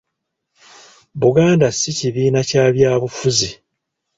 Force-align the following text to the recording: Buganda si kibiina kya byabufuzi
Buganda 1.21 1.67
si 1.79 1.89
kibiina 1.97 2.39
kya 2.49 2.63
byabufuzi 2.75 3.49